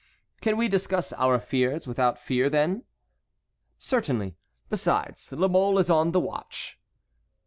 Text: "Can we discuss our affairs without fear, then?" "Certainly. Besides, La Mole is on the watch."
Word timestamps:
"Can 0.41 0.57
we 0.57 0.67
discuss 0.67 1.13
our 1.13 1.35
affairs 1.35 1.85
without 1.85 2.17
fear, 2.17 2.49
then?" 2.49 2.85
"Certainly. 3.77 4.35
Besides, 4.67 5.31
La 5.31 5.47
Mole 5.47 5.77
is 5.77 5.91
on 5.91 6.11
the 6.11 6.19
watch." 6.19 6.79